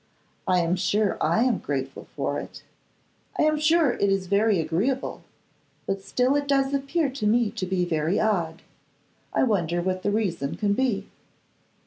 I 0.47 0.61
am 0.61 0.75
sure 0.77 1.15
I 1.21 1.43
am 1.43 1.59
grateful 1.59 2.07
for 2.15 2.39
it; 2.39 2.63
I 3.37 3.43
am 3.43 3.59
sure 3.59 3.91
it 3.91 4.01
is 4.09 4.25
very 4.25 4.59
agreeable, 4.59 5.21
but 5.85 6.01
still 6.01 6.35
it 6.35 6.47
does 6.47 6.73
appear 6.73 7.07
to 7.11 7.27
me 7.27 7.51
to 7.51 7.67
be 7.67 7.85
very 7.85 8.19
odd. 8.19 8.63
I 9.31 9.43
wonder 9.43 9.79
what 9.79 10.01
the 10.01 10.09
reason 10.09 10.55
can 10.57 10.73
be? 10.73 11.05